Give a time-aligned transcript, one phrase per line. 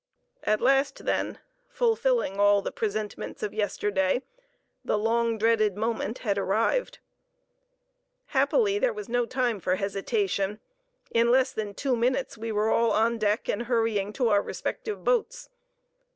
[0.43, 1.37] At last, then,
[1.69, 4.23] fulfilling all the presentiments of yesterday,
[4.83, 6.97] the long dreaded moment had arrived.
[8.25, 13.19] Happily there was no time for hesitation—in less than two minutes we were all on
[13.19, 15.49] deck, and hurrying to our respective boats.